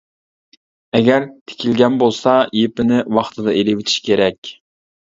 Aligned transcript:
ئەگەر 0.99 1.27
تىكىلگەن 1.51 2.01
بولسا، 2.05 2.35
يىپنى 2.63 3.05
ۋاقتىدا 3.21 3.57
ئېلىۋېتىش 3.61 4.03
كېرەك. 4.11 4.57